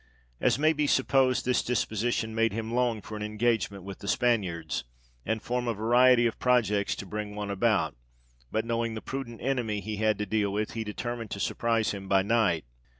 As 0.39 0.57
may 0.57 0.73
be 0.73 0.87
supposed 0.87 1.45
this 1.45 1.61
disposition 1.61 2.33
made 2.33 2.53
him 2.53 2.73
long 2.73 3.03
for 3.03 3.15
an 3.15 3.21
engage 3.21 3.69
ment 3.69 3.83
with 3.83 3.99
the 3.99 4.07
Spaniards, 4.07 4.83
and 5.27 5.43
form 5.43 5.67
a 5.67 5.75
variety 5.75 6.25
of 6.25 6.39
projects 6.39 6.95
to 6.95 7.05
bring 7.05 7.35
one 7.35 7.51
about, 7.51 7.95
but 8.51 8.65
knowing 8.65 8.95
the 8.95 9.01
prudent 9.03 9.41
enemy 9.43 9.79
he 9.79 9.97
had 9.97 10.17
to 10.17 10.25
deal 10.25 10.51
with, 10.51 10.71
he 10.71 10.83
determined 10.83 11.29
to 11.29 11.39
surprise 11.39 11.91
him 11.91 12.07
by 12.09 12.23
night. 12.23 12.65